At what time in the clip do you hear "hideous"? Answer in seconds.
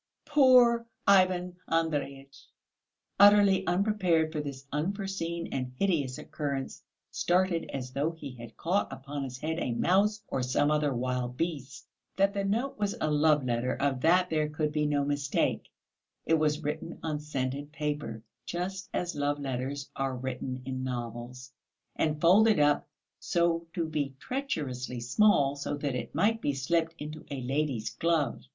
5.77-6.17